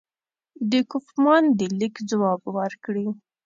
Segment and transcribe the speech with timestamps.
[0.71, 3.07] د کوفمان د لیک ځواب ورکړي.